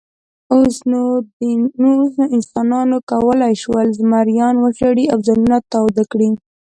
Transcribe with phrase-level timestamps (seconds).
[0.53, 1.01] اوس نو
[2.35, 6.29] انسانانو کولی شول، زمریان وشړي او ځانونه تاوده کړي.